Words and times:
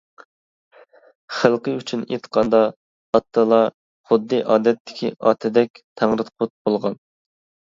خەلقى 1.39 1.73
ئۈچۈن 1.79 2.05
ئېيتقاندا، 2.07 2.61
ئاتتىلا 3.17 3.61
خۇددى 4.13 4.41
ئادەتتىكى 4.55 5.13
ئاتىدەك 5.13 5.83
تەڭرىقۇت 6.03 6.53
بولغان. 6.67 6.99